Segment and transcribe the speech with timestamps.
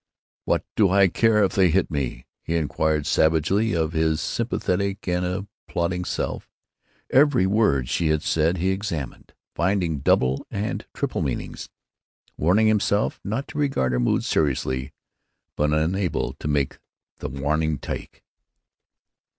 [0.45, 5.23] "What do I care if they hit me?" he inquired, savagely, of his sympathetic and
[5.23, 6.49] applauding self.
[7.11, 11.69] Every word she had said he examined, finding double and triple meanings,
[12.35, 14.91] warning himself not to regard her mood seriously,
[15.55, 16.79] but unable to make
[17.19, 18.23] the warning take.